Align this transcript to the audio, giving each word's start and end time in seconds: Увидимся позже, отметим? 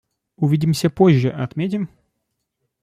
Увидимся 0.37 0.89
позже, 0.89 1.29
отметим? 1.29 1.87